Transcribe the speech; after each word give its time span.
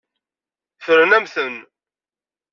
Ffren-am-ten. 0.77 1.55